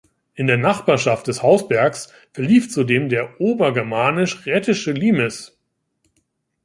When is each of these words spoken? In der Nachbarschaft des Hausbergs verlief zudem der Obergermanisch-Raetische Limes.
In 0.33 0.47
der 0.47 0.57
Nachbarschaft 0.57 1.27
des 1.27 1.43
Hausbergs 1.43 2.11
verlief 2.33 2.71
zudem 2.71 3.07
der 3.07 3.39
Obergermanisch-Raetische 3.39 4.93
Limes. 4.93 5.59